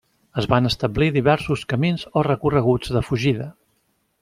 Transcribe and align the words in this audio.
Es 0.41 0.45
van 0.53 0.69
establir 0.69 1.09
diversos 1.17 1.65
camins 1.75 2.07
o 2.21 2.25
recorreguts 2.29 2.97
de 2.97 3.05
fugida. 3.11 3.51